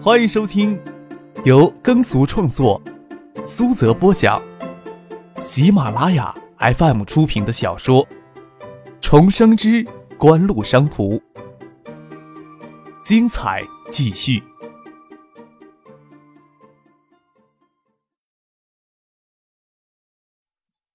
[0.00, 0.80] 欢迎收听
[1.44, 2.80] 由耕俗创作、
[3.44, 4.40] 苏泽播讲、
[5.40, 8.06] 喜马拉雅 FM 出品的小说
[9.00, 9.84] 《重生之
[10.16, 11.16] 官路商途》，
[13.02, 14.40] 精彩继续，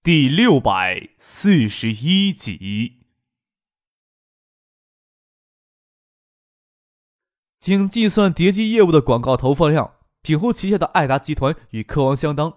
[0.02, 3.03] 第六百四十一集。
[7.64, 9.92] 仅计算叠机业务的广告投放量，
[10.22, 12.56] 品湖旗下的爱达集团与科王相当。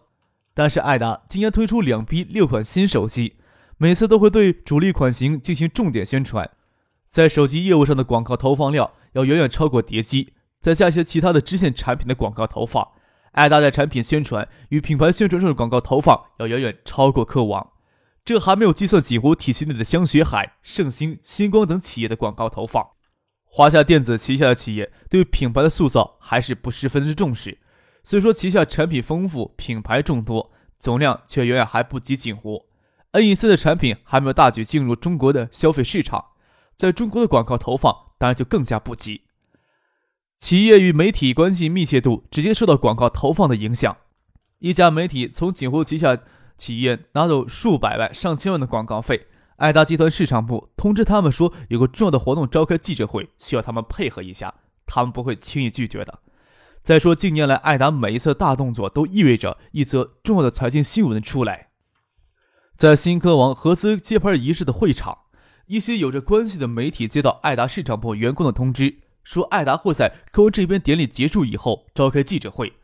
[0.53, 3.37] 但是爱达今年推出两批六款新手机，
[3.77, 6.51] 每次都会对主力款型进行重点宣传，
[7.05, 10.33] 在手机业务上的广告投放量要远远超过叠机。
[10.61, 12.89] 再加些其他的支线产品的广告投放，
[13.31, 17.65] 爱达在产品宣传与品牌宣传上的广告投放要远远超过科王。
[18.25, 22.96] 这还没有计算锦湖体系内的香雪海、盛兴、星光等企业的广告投放。
[23.57, 27.57] 华夏电子旗下的企业对品牌的塑造还是不十分之重视，
[28.03, 32.67] 虽说旗下产品丰富、品牌众多，总量却远远还不及锦湖。
[33.13, 36.23] NEC 的产品还没有大举进入中国的消费市场，
[36.77, 39.23] 在中国的广告投放当然就更加不及。
[40.39, 43.97] 企业与媒体关系密切度直接受到广告投放的影响，
[44.59, 46.19] 一家媒体从锦湖旗下
[46.59, 49.29] 企业拿走数百万、上千万的广告费。
[49.57, 54.55] 爱达集团市场部通知他们说，有个重要的活动召开记者会，需要他们配合一下，
[54.85, 56.21] 他们不会轻易拒绝的。
[56.83, 61.71] 再说，近年来爱达每一次大动作都意味着一则重要的财经新闻出来。
[62.77, 65.21] 在新科王合资揭牌仪式的会场，
[65.69, 72.75] 一些有着关系的媒体接到爱达市场部员工的通知，说爱达会在科王这边典礼结束以后召开记者会。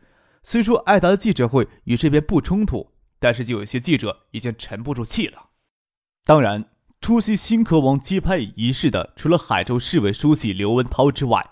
[0.41, 5.51] 虽说艾达的记者会与这边不冲突，但是就有些记者已经沉不住气了。
[6.25, 6.63] 当然，
[7.01, 11.45] 出席新科王揭牌仪式的，除了海州市委书记刘文涛之外，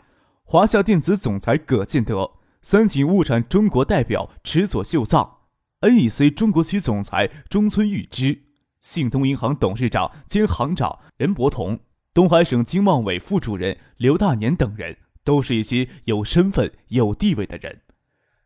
[0.45, 5.39] 华夏电子总裁葛建德、三井物产中国代表池佐秀藏、
[5.81, 8.43] NEC 中国区总裁中村裕之、
[8.79, 11.81] 信通银行董事长兼行长任伯同、
[12.13, 17.81] 东海省经贸委副主任刘大年等人，都是一些有身份、有地位的人。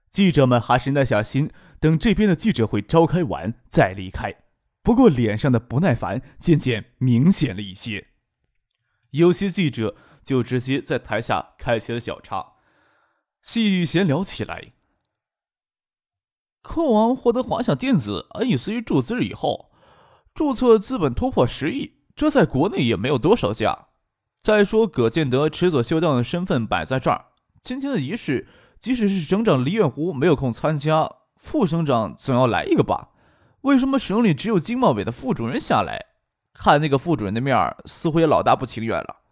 [0.09, 4.33] 记者们还是耐下心，等这边的记者会召开完再离开。
[4.85, 8.09] 不过，脸上的不耐烦渐渐明显了一些。
[9.09, 12.53] 有些记者就直接在台下开起了小差，
[13.41, 14.74] 细语闲聊起来。
[16.62, 19.72] 科王获得华夏电子 NEC 注资以后，
[20.35, 23.88] 注册资本突破十亿，这在国内也没有多少家。
[24.40, 27.25] 再说，葛建德、池佐秀藏的身份摆在这儿，
[27.63, 28.47] 今天的仪式，
[28.79, 33.13] 即使是省长李远湖没有空参加，副省长总要来一个吧。
[33.65, 36.05] 为什么省里只有经贸委的副主任下来？
[36.53, 39.23] 看那个副主任的面儿，似乎也老大不情愿了。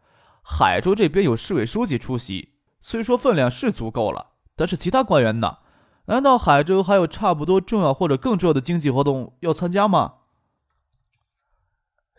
[0.42, 5.60] 海州这边有市委书记出席，虽说分量是足够了，但是其他官员呢？
[6.06, 10.16] 难道海州还有差不多重要或者更重要的经济活动要参加吗？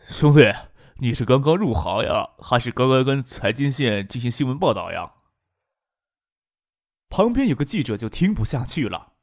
[0.07, 0.53] 兄弟，
[0.99, 5.11] 你是刚刚入行呀，还是刚刚跟财经线进行新闻报道呀？
[7.09, 9.14] 旁边有个记者就听不下去了。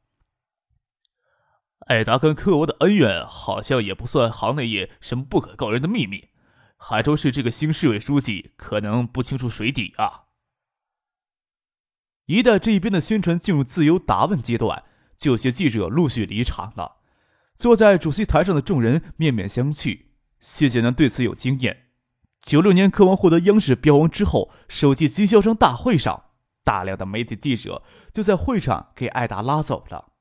[1.93, 6.29] 艾达跟科王的恩怨，好像也不算行内业什么不可告人的秘密。
[6.75, 10.23] 海州市这个新市委书记可能不清楚水底啊。
[12.25, 16.97] 一旦这边的宣传进入自由答问阶段，就有些记者陆续离场了。
[17.53, 20.05] 坐在主席台上的众人面面相觑。
[20.39, 21.89] 谢建南对此有经验。
[22.41, 26.23] 九六年科王获得央视标王之后，首届经销商大会上，
[26.63, 30.12] 大量的媒体记者就在会场给艾达拉走了。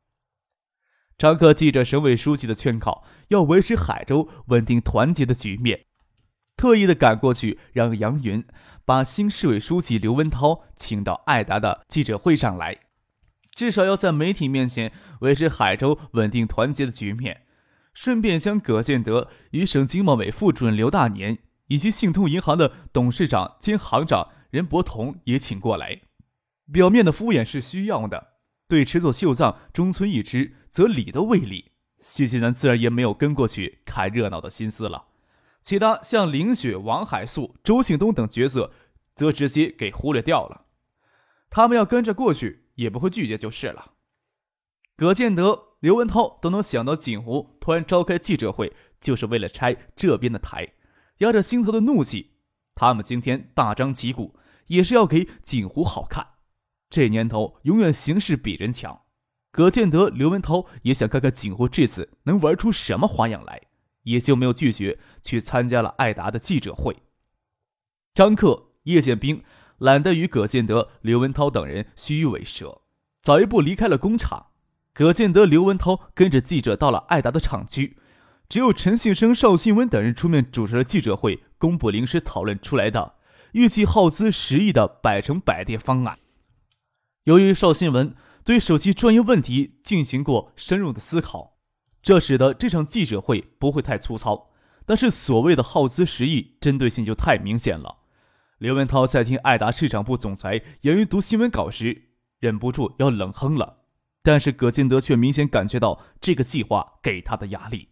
[1.22, 5.84] 张克记着省委书记的劝告，要维持海州稳定团结的局面，
[6.56, 8.44] 特意的赶过去，让杨云
[8.84, 12.76] 把新市委书记刘文涛请到爱达的记者会上来，
[13.54, 14.90] 至少要在媒体面前
[15.20, 17.42] 维持海州稳定团结的局面。
[17.94, 26.00] 顺便将葛建德与省经贸委副主任刘大年以及信通银行的董事长兼行长任伯同也请过来。
[26.72, 28.31] 表面的敷衍是需要的。
[28.72, 35.08] 对池佐秀藏、中村一之则理都未理，谢晋南自然也没有跟过去看热闹的心思了。
[35.60, 38.72] 其他像林雪、王海素、周庆东等角色，
[39.14, 40.64] 则直接给忽略掉了。
[41.50, 43.92] 他们要跟着过去，也不会拒绝就是了。
[44.96, 48.72] 葛建德、刘文涛都能想到锦湖突然召开记者会，
[49.02, 50.72] 就是为了拆这边的台，
[51.18, 52.36] 压着心头的怒气，
[52.74, 54.34] 他们今天大张旗鼓，
[54.68, 56.28] 也是要给锦湖好看。
[56.92, 59.00] 这年头，永远形势比人强。
[59.50, 63.62] 葛建德、刘文涛也想看看景湖这次能玩出什么花样来，
[64.02, 66.98] 也就没有拒绝去参加了艾达的记者会。
[68.12, 69.42] 张克、叶剑兵
[69.78, 72.82] 懒得与葛建德、刘文涛等人虚与委蛇，
[73.22, 74.48] 早一步离开了工厂。
[74.92, 77.96] 葛建德、刘文涛跟着记者到了艾达的厂区，
[78.50, 83.14] 只有陈信生、邵新文等人出面主持了记者会，公布临时讨论出来的
[83.52, 86.18] 预计耗资十亿的百城百店方案。
[87.24, 91.58] 由于邵新文对手机专业问题进行过深入的思考，
[92.02, 94.50] 这使得这场记者会不会太粗糙。
[94.84, 97.98] 但是所谓的耗资十亿，针对性就太明显了。
[98.58, 102.10] 刘文涛在听爱达市场部总裁严云读新闻稿时，
[102.40, 103.84] 忍不住要冷哼了。
[104.24, 107.88] 但是葛建德却明显感觉到这个计划给他的压力。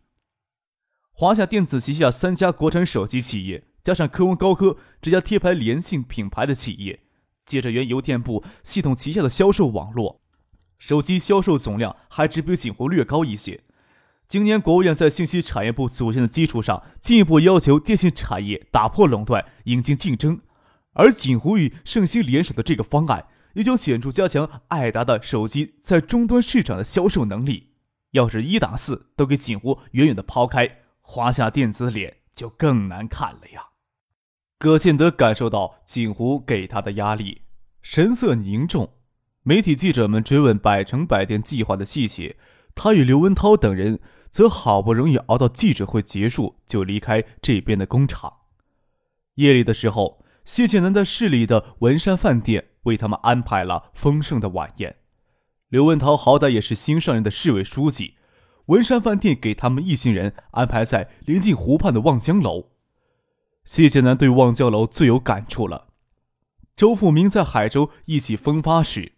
[1.12, 7.04] 华夏电子旗下三家国产手机企业，加上科文高科这家贴牌联信品牌的企业。
[7.50, 10.20] 借着原油电部系统旗下的销售网络，
[10.78, 13.64] 手机销售总量还只比锦湖略高一些。
[14.28, 20.40] 今年国务院在信息产业部组建的基础上，进一步要求电信产业打破垄断，引进竞争。
[20.92, 27.70] 而锦湖与盛兴联手的这个方案，也将显著加强爱达的手机在终端市场的销售能力。
[28.12, 33.69] 要是一打四都给锦湖远远的抛开，华夏电子的脸就更难看了呀。
[34.60, 37.44] 葛建德感受到锦湖给他的压力，
[37.80, 38.90] 神色凝重。
[39.42, 42.36] 媒体记者们追问百城百店计划的细节，
[42.74, 48.34] 他与刘文涛等人则好不容易熬到记者会结束就离开这边的工厂。
[49.36, 54.96] 夜里的时候，谢建南在市里的文山饭店为他们安排了丰盛的晚宴。
[55.70, 58.16] 刘文涛好歹也是新上任的市委书记，
[58.66, 62.66] 文山饭店给他们一行人安排在临近湖畔的望江楼。
[63.70, 65.86] 谢剑南对望江楼最有感触了。
[66.74, 69.12] 周富明在海州意气风发时，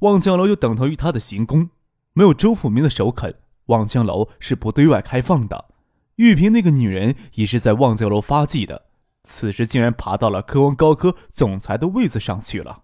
[0.00, 1.70] 望江楼就等同于他的行宫。
[2.12, 3.36] 没有周富明的首肯，
[3.68, 5.70] 望江楼是不对外开放的。
[6.16, 8.84] 玉萍那个女人也是在望江楼发迹的，
[9.24, 12.82] 此时竟然爬到了科王高科总裁的位子上去了。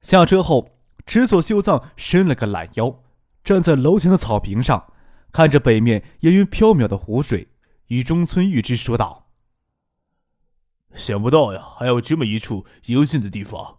[0.00, 0.70] 下车后，
[1.06, 2.98] 池所秀藏伸了个懒腰，
[3.44, 4.92] 站在楼前的草坪上，
[5.30, 7.46] 看着北面烟云飘渺的湖水，
[7.86, 9.21] 与中村玉之说道。
[10.94, 13.78] 想不到呀，还有这么一处幽静的地方。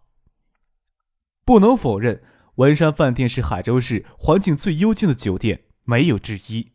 [1.45, 2.24] 不能否认，
[2.56, 6.71] 文山饭店是海州市环境最幽静的酒店，没有之一。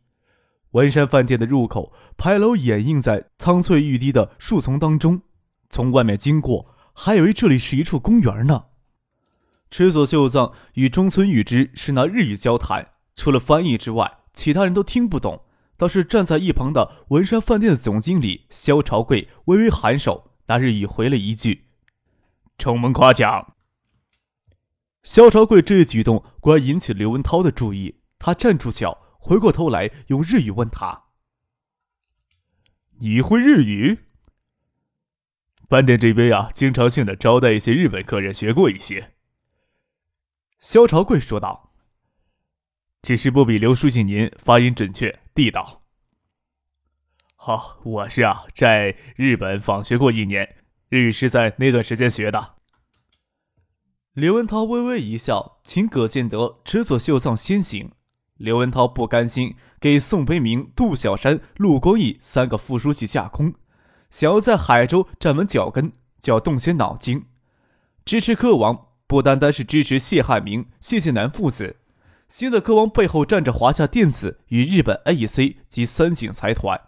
[0.72, 5.22] 文山饭店的入口牌楼掩映在苍翠欲滴的树丛当中，
[5.70, 8.66] 从外面经过，还以为这里是一处公园呢。
[9.70, 15.44] 池佐秀藏与中村裕之是拿日语交谈，除了翻译之外，其他人都听不懂。
[15.78, 20.27] 倒是站在一旁的文山饭店的总经理肖朝贵微微颔首。
[20.48, 21.68] 那日语回了一句
[22.58, 23.54] ：“承蒙夸奖。”
[25.02, 28.00] 萧朝贵这一举动果然引起刘文涛的注意。
[28.18, 31.04] 他站住脚，回过头来用日语问他
[32.98, 34.06] ：“你会日语？”
[35.68, 39.14] 饭店这边啊，经常性的招待一些日本客人，学过一些。
[40.58, 41.72] 萧朝贵说道
[43.02, 45.77] ：“只是不比刘书记您发音准确地道。”
[47.48, 50.56] 好，我是啊，在日本访学过一年，
[50.90, 52.56] 日语是在那段时间学的。
[54.12, 57.92] 刘文涛微微一笑，请葛建德、池左秀藏先行。
[58.36, 63.54] 刘文涛不甘心给宋悲鸣、杜小山、陆光义三个副书记架空，
[64.10, 65.90] 想要在海州站稳脚跟，
[66.20, 67.24] 就要动些脑筋。
[68.04, 71.76] 支持科王，不单单是支持谢汉明、谢建南父子，
[72.28, 76.78] 新的科王背后站着华夏电子与日本 AEC 及三井财团。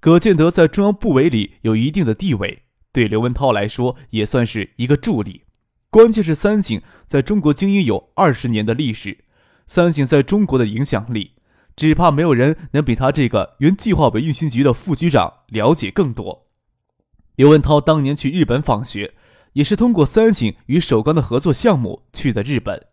[0.00, 5.42] 葛建德在中央部委里有一定的地位，对刘文涛来说也算是一个助力。
[5.90, 9.24] 关键是三井在中国经营有二十年的历史，
[9.66, 11.32] 三井在中国的影响力，
[11.76, 16.46] 只怕没有人能比他这个原计划委运行局的副局长了解更多。
[17.36, 19.12] 刘文涛当年去日本访学，
[19.52, 22.86] 也是通过三井与首钢的合作项目去的日本。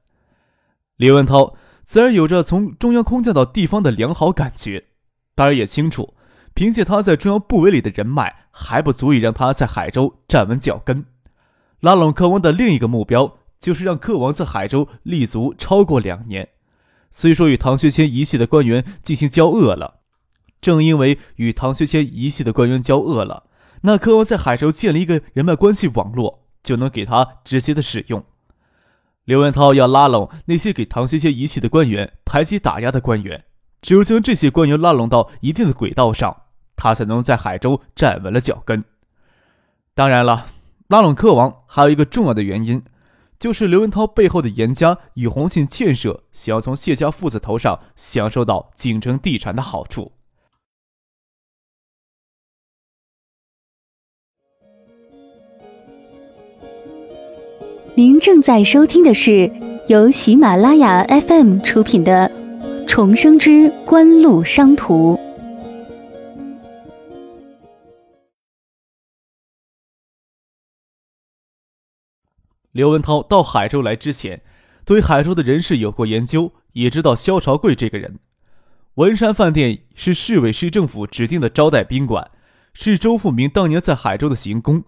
[0.97, 4.87] 刘文涛自然有着从中央空降到地方的良好感觉，
[5.35, 6.15] 当然也清楚。
[6.57, 11.05] 凭借他在中央部委里的人脉，还不足以让他在海州站稳脚跟。
[11.81, 16.49] 拉拢柯王的另一个目标，就是让柯王在海州立足超过两年。
[17.11, 19.99] 虽说与唐学谦一系的官员进行交恶了，
[20.59, 23.43] 正因为与唐学谦一系的官员交恶了，
[23.81, 28.25] 那柯王在海州建立一个人脉关系网络，就能给他直接的使用。
[29.25, 33.45] 刘文涛要拉拢那些给唐学谦一系的官员排挤打压的官员，
[33.79, 36.35] 只有将这些官员拉拢到一定的轨道上。
[36.77, 38.85] 他才能在海州站稳了脚跟。
[39.93, 40.45] 当然了，
[40.87, 42.83] 拉拢客王还有一个重要的原因，
[43.37, 50.13] 就是刘文涛背后的严家与宏信建设想要从谢家父子头上享受到锦城地产的好处。
[57.95, 59.51] 您正在收听的是
[59.87, 62.29] 由喜马拉雅 FM 出品的
[62.85, 65.15] 《重生之官路商途》。
[72.77, 74.43] 刘文涛到海州来之前，
[74.85, 78.19] 对海州的人事有过研究，也知道萧朝贵这个人。
[78.97, 82.29] 文山饭店是市委市政府指定的招待宾馆，
[82.75, 84.83] 是周富明当年在海州的行宫。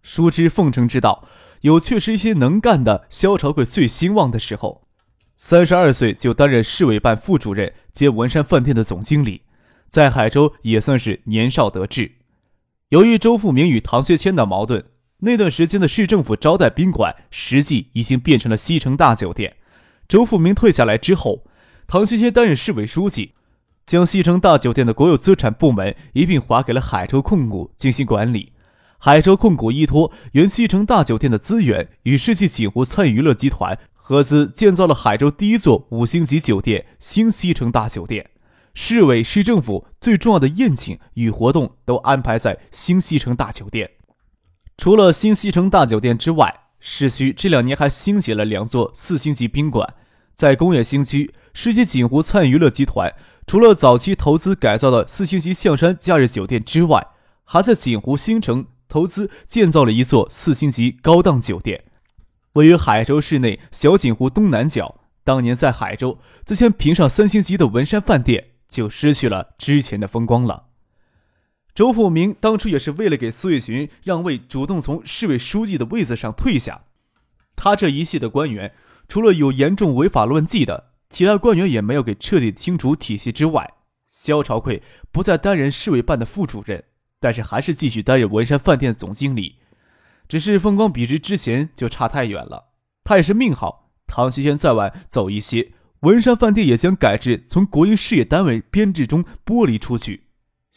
[0.00, 1.28] 熟知奉承之道，
[1.60, 3.06] 有确实一些能干的。
[3.10, 4.88] 萧朝贵最兴旺的时候，
[5.34, 9.42] 三十二岁就担任市委办副主任兼文山饭店的总经理，
[9.86, 12.12] 在海州也算是年少得志。
[12.88, 14.82] 由于周富明与唐学谦的矛盾，
[15.20, 19.56] 那段时间的市政府招待宾馆实际已经变成了西城大酒店。
[20.06, 21.44] 周富明退下来之后，
[21.86, 23.32] 唐学谦担任市委书记，
[23.86, 28.52] 将西城大酒店的国有资产部门一并划给了海州控股进行管理。
[28.98, 38.30] 海州控股依托原西城大酒店的资源，与世纪锦湖餐饮娱乐集团合资建造了海州第一座五星级酒店——新西城大酒店。
[38.74, 43.90] 市委市政府最重要的宴请与活动都安排在新西城大酒店。
[44.76, 49.94] 除了新西城大酒店之外，市区这两年还兴起了两座四星级宾馆。
[50.34, 53.14] 在工业新区，世纪锦湖餐饮娱乐集团
[53.46, 57.06] 除了早期投资改造的四星级象山假日酒店之外，
[57.44, 58.66] 还在锦湖新城。
[58.88, 61.82] 投资建造了一座四星级高档酒店，
[62.52, 65.00] 位于海州市内小锦湖东南角。
[65.24, 70.65] 当年在海州最先评上三星级的文山饭店，就失去了之前的风光了。
[71.76, 76.84] 周富明当初也是为了给苏月群让位，主动从市委书记的位子上退下。
[77.54, 78.72] 他这一系的官员，
[79.06, 83.74] 除了有严重违法乱纪的，其他官员也没有给彻底清除体系之外，
[84.08, 86.82] 肖朝贵不再担任市委办的副主任。
[87.20, 89.56] 但是还是继续担任文山饭店总经理，
[90.26, 92.70] 只是风光比之之前就差太远了。
[93.04, 100.22] 他也是命好，唐学谦再晚走一些，文山饭店也将改制从国营事业单位编制中剥离出去。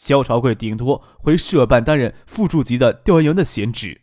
[0.00, 4.00] 萧朝贵顶多回社办担任副处级的调研员的闲职。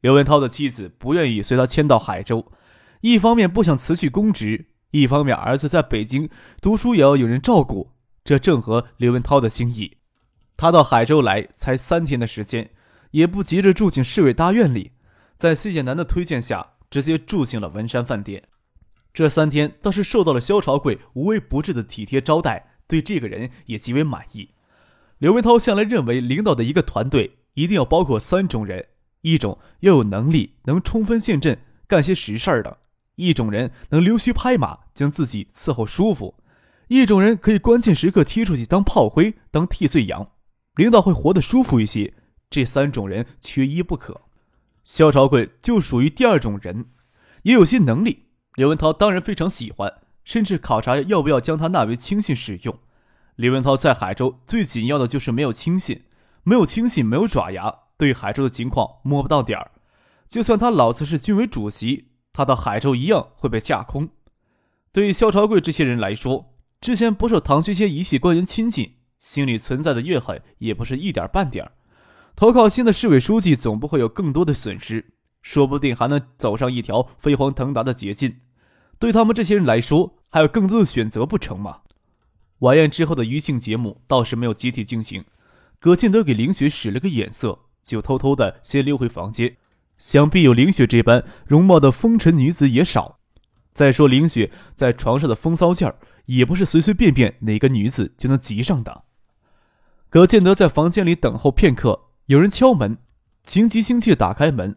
[0.00, 2.52] 刘文涛的妻子不愿意随他迁到海州，
[3.00, 6.30] 一方面不想辞去公职，一方面儿子在北京
[6.62, 9.96] 读书也要有人照顾，这正合刘文涛的心意。
[10.56, 12.70] 他到海州来才三天的时间，
[13.10, 14.92] 也不急着住进市委大院里，
[15.36, 18.44] 在谢建南的推荐下，直接住进了文山饭店。
[19.12, 24.50] 这三天倒是受到了萧朝贵无微不至的体贴招待，对这个人也极为满意。
[25.18, 28.88] 刘文涛向来认为，领导的一个团队一定要包括三种人：
[29.22, 32.78] 一种要有能力，能冲锋陷阵，干些实事儿的；
[33.14, 36.34] 一种人能溜须拍马，将自己伺候舒服；
[36.88, 40.32] 一种人可以关键时刻踢出去当炮灰，当替罪羊。
[40.74, 42.12] 领导会活得舒服一些，
[42.50, 44.20] 这三种人缺一不可。
[44.84, 46.90] 肖朝贵就属于第二种人，
[47.44, 48.26] 也有些能力。
[48.56, 49.94] 刘文涛当然非常喜欢，
[50.24, 52.78] 甚至考察要不要将他纳为亲信使用。
[53.36, 56.02] 李文涛在海州最紧要的就是没有亲信，
[56.42, 59.72] 没有亲信，没有爪牙，对海州的情况摸不到点儿。
[60.26, 64.08] 就算他老子是军委主席，他到海州一样会被架空。
[64.90, 68.94] 对于肖朝贵这些人来说，之前不受唐学谦一系官员亲近。
[69.18, 71.72] 心里存在的怨恨也不是一点半点儿。
[72.34, 78.36] 投靠新的市委书记，总不会有更多的损失，说不定还能走上一条飞黄腾达的捷径。
[78.98, 81.80] 对他们这些人来说，还有更多的选择不成吗？
[82.60, 85.24] 晚宴之后的余兴节目倒是没有集体进行。
[85.78, 89.56] 葛建德给林雪使了个眼色，就偷偷的先溜回房间。
[89.98, 93.18] 想必有林雪这般容貌的风尘女子也少。
[93.74, 99.04] 再说林雪在床上的风骚劲儿，也不是随随便便哪个女子就能及上的。
[100.08, 102.96] 葛建德在房间里等候片刻，有人敲门，
[103.42, 104.76] 情急心切打开门，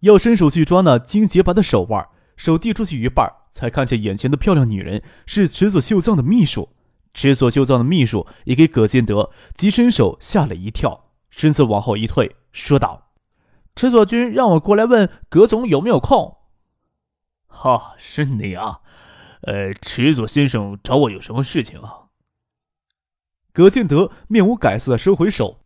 [0.00, 6.70] 要伸手去抓那金洁白的手腕，手递出去一半，才看见眼前的漂亮女人是池佐秀藏的秘书。
[7.14, 13.12] 池佐秀藏的秘书也给葛建德急伸手吓了一跳，身子往后一退，说道
[13.76, 16.38] ：“池佐君让我过来问葛总有没有空。
[17.46, 18.80] ”“哈，是你啊，
[19.42, 22.04] 呃，池佐先生找我有什么事情啊？”
[23.52, 25.60] 葛建德面无改色地收回手，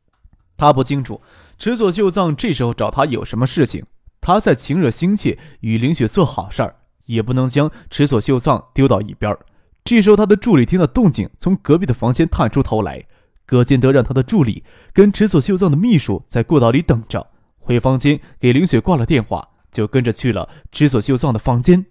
[0.56, 1.22] 他不清楚
[1.56, 3.86] 池佐秀藏这时候找他有什么事情。
[4.20, 9.38] 他在情热心切与林雪做好事儿，也不能将池佐秀藏丢到一边。
[9.87, 13.07] 这时候，他的助理听到动静，从隔壁的房间探出头来。
[13.47, 17.25] 葛建德让他的助理跟池佐秀藏的秘书在过道里等着，
[17.61, 21.87] 回房间给林雪挂了电话，就跟着去了池佐秀藏的房间。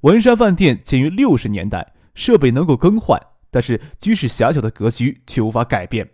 [0.00, 3.20] 文山饭店建于六十年代，设备能够更换。
[3.48, 6.10] 但是居室狭小的格局却无法改变。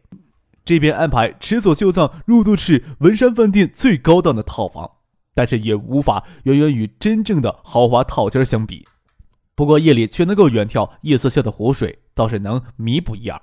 [0.62, 4.90] 这边安排池佐秀藏入住是文山饭店最高档的套房，
[5.33, 8.87] 但是也无法远远与真正的豪华套间相比。
[9.54, 13.40] 不过夜里却能够远眺夜色下的湖水，倒是能弥补一二。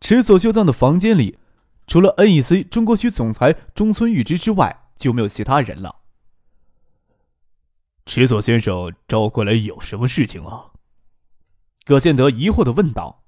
[0.00, 1.38] 池所秀藏的房间里，
[1.86, 5.96] 除了 NEC 中国区总裁中村裕之之外，就没有其他人了。
[8.06, 10.72] 池所先生找我过来有什么事情啊？
[11.84, 13.24] 葛建德疑惑的问道。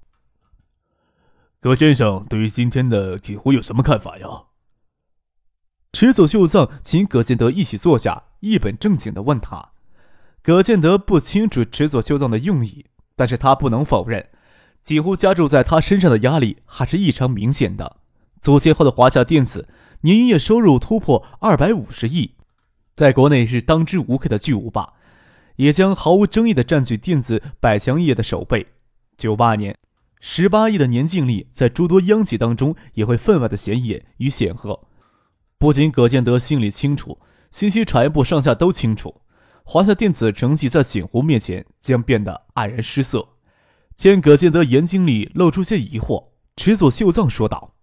[1.59, 4.45] 葛先生对于今天的体湖有什么看法呀？
[5.93, 9.71] 池所秀藏请葛建德一起坐下，一本正经的问他。
[10.47, 12.85] 葛建德不清楚池所秀藏的用意，
[13.17, 14.29] 但是他不能否认，
[14.81, 17.97] 几乎加注在他身上的压力还是异常明显的。
[18.39, 19.67] 组建后的华夏电子
[20.03, 22.35] 年营业收入突破二百五十亿，
[22.95, 24.93] 在国内是当之无愧的巨无霸，
[25.57, 28.67] 也将毫无争议的占据电子百强业的首位。
[29.17, 29.77] 九八年。
[30.21, 34.87] 十八亿的年净利，在诸多央企当中也会分外的显眼与显赫。
[35.57, 37.19] 不仅葛建德心里清楚，
[37.51, 39.19] 信息产业部上下都清楚，
[39.69, 43.27] 华夏电子成绩在锦湖面前将变得黯然失色。
[43.97, 47.75] 见葛建德眼睛里露出些疑惑，池佐秀藏说道：“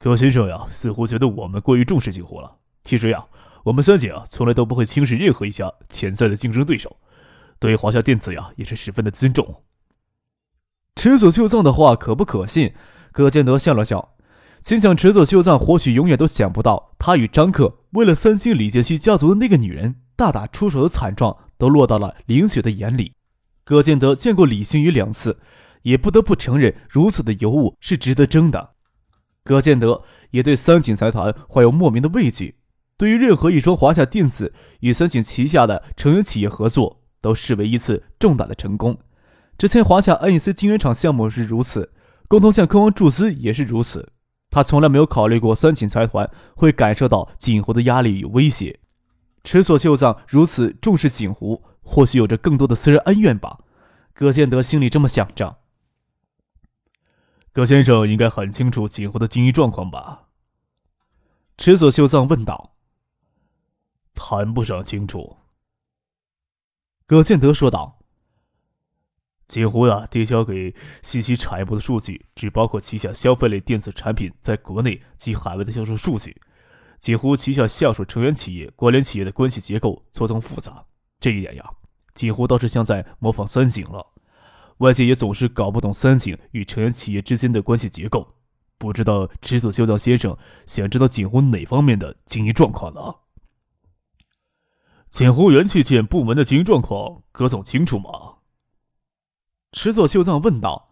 [0.00, 2.56] 葛先生呀，似乎觉得我们过于重视锦湖了。
[2.84, 3.26] 其实呀，
[3.64, 6.96] 我们三井啊，从来都不会轻视任何一家潜在的竞争对手，
[7.58, 9.62] 对华夏电子呀，也是十分的尊重。”
[10.96, 12.72] 池佐秀藏的话可不可信？
[13.12, 14.15] 葛建德笑了笑，
[14.66, 23.12] 心想：池佐秀藏或许永远都想不到，他与张克为了三星李建熙家族的那个女人大打出手的惨状，都落到了林雪的眼里。
[23.64, 25.38] 葛建德见过李星宇两次，
[25.82, 28.70] 也不得不承认，如此的尤物是值得争的。
[29.44, 32.56] 葛建德也对三井财团怀有莫名的畏惧，
[32.98, 38.98] 对于任何一双华夏电子与三井旗下的成员企业合作，都视为一次重大的成功。
[39.56, 41.92] 之前华夏 NEC 晶圆厂项目是如此，
[42.26, 44.08] 共同向科王注资也是如此。
[44.56, 48.80] 他从来没有考虑过三井财团会感受到锦湖的压力与威胁。
[49.44, 53.60] 池所秀藏如此重视锦湖，或许有着更多的私人恩怨吧。
[54.14, 55.58] 葛建德心里这么想着。
[57.52, 60.28] 葛先生应该很清楚锦湖的经营状况吧？
[61.58, 62.76] 池所秀藏问道。
[64.14, 65.36] 谈不上清楚。
[67.06, 67.98] 葛建德说道。
[69.48, 76.36] 锦湖呀，递交给信息产业部的数据只包括旗下消费类电子产品在国内及海外的销售数据。
[76.98, 80.84] 锦湖旗下下属成员企业、关联企业的关系结构错综复杂，
[81.20, 81.64] 这一点呀，
[82.14, 84.04] 锦湖倒是像在模仿三井了。
[84.78, 88.26] 外界也总是搞不懂三井与成员企业之间的关系结构，
[88.78, 93.00] 不知道池子修藏先生想知道锦湖哪方面的经营状况呢？
[95.08, 98.35] 锦湖元器件部门的经营状况，葛总清楚吗？
[99.76, 100.88] 池佐秀藏问道：“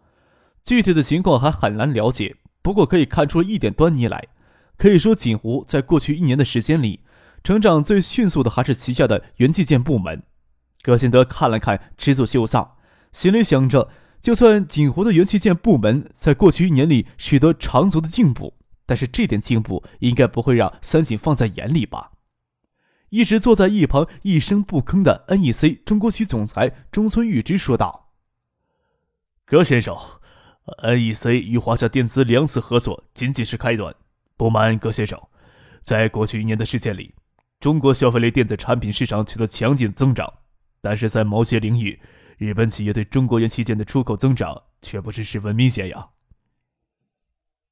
[0.63, 4.27] 具体的情况还很难了解，不过可以看出一点端倪来。
[4.77, 6.99] 可以说，锦湖在过去一年的时间里，
[7.43, 10.21] 成长最迅速的还是旗下的元器件部门。”
[10.83, 12.75] 葛新德看了看池佐秀藏，
[13.11, 13.89] 心里想着：
[14.21, 18.53] 就算锦湖的元器件部门在过去一年里取得长足的进步，
[18.85, 22.11] 但是这点进步应该不会让三井放在眼里吧？
[23.09, 28.04] 一直坐在一旁一声不吭的 NEC 中国区总裁中村裕之说道。
[29.47, 29.95] 葛先生
[30.81, 33.95] ，NEC 与华夏电子两次合作仅仅是开端。
[34.35, 35.21] 不瞒葛先生，
[35.83, 37.13] 在过去一年的时间里，
[37.59, 40.33] 中国消费类电子产品市场取得强劲增长，
[40.81, 42.01] 但是在某些领域，
[42.39, 46.07] 日本企业对中国元器件的出口增长却不是十分明显呀。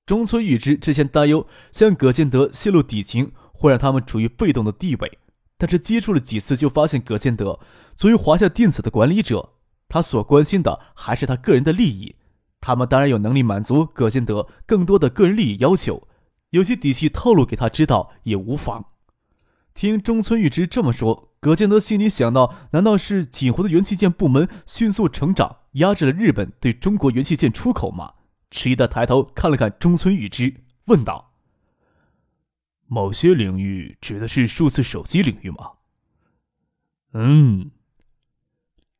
[0.05, 5.17] 中村裕之之前担忧向葛建德泄露底情会让他们处于被动的地位，
[5.57, 7.59] 但是接触了几次就发现，葛建德
[7.95, 9.53] 作为华夏电子的管理者。
[9.93, 12.15] 他所关心的还是他个人的利益，
[12.59, 16.07] 他们当然有能力满足葛建德更多的个人利益要求，
[16.49, 18.85] 有些底细透露给他知道也无妨。
[19.75, 28.13] 听中村玉之这么说，葛建德心里想到：难道是锦湖的元器件部门迅速成长，压制了日本对中国元器件出口吗？
[28.49, 31.33] 迟疑的抬头看了看中村玉之，问道
[32.89, 35.73] ：“某些领域指的是数字手机领域吗？”
[37.13, 37.69] 嗯。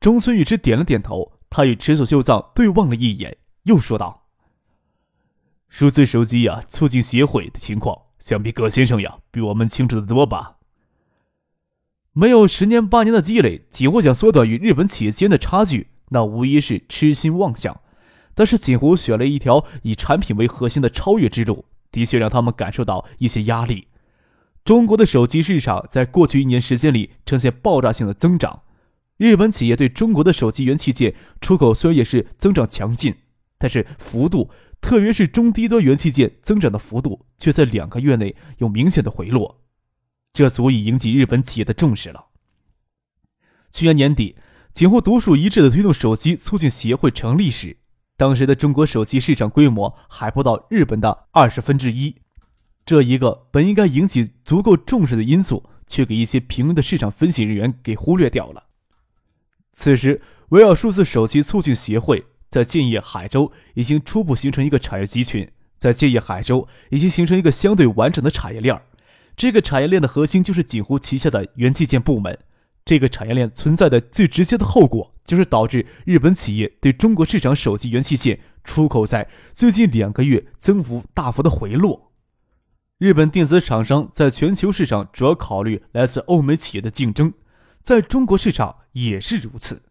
[0.03, 4.25] 中村裕之点了点头，他与池所秀藏对望了一眼，又说道
[5.69, 10.57] ：“数字手机呀，促进协会的情况，想必葛先生呀比我们清楚的多吧？
[12.11, 17.79] 没有十年八年的积累，锦湖想缩短与日本企业间的差距，那无疑是痴心妄想。
[18.35, 21.63] 但是锦湖选了一条以产品为核心的超越之路，
[21.93, 23.87] 的确让他们感受到一些压力。
[24.65, 28.62] 中国的手机市场在过去一年时间里呈现爆炸性的增长。”
[29.23, 33.15] 日本企业对中国的手机元器件出口虽然也是增长强劲，
[33.57, 39.61] 但是幅度，特别是中低端元器件增长的幅度，却在两个月内有明显的回落。
[40.33, 42.25] 这足以引起日本企业的重视了。
[43.71, 44.35] 去年年底，
[44.73, 47.77] 景湖独树一帜的推动手机促进协会成立时，
[48.17, 52.17] 当时的中国手机市场规模还不到日本的二十分之一。
[52.85, 58.65] 这一个本应该引起足够重视的因素，却给一些评论的市场分析人员给忽略掉了。
[59.73, 68.79] 此时，围绕数字手机促进协会在建业海州已经初步形成一个产业集群，在建业海州已经形成一个相对完整的产业链
[69.35, 72.37] 这个产业链的核心就是锦湖旗下的元器件部门。
[72.85, 82.11] 这个产业链存在的最直接的后果，就是导致日本企业对中国市场手机元器件出口在最近两个月增幅大幅的回落。
[82.99, 87.33] 日本电子厂商在全球市场主要考虑来自欧美企业的竞争，
[87.83, 89.83] 在中国市场也是如此。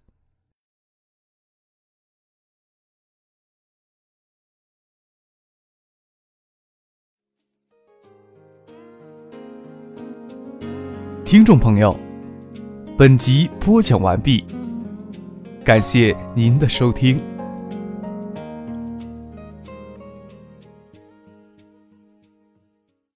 [11.22, 11.94] 听众朋友，
[12.98, 14.42] 本集播讲完毕，
[15.62, 17.31] 感谢您的收听。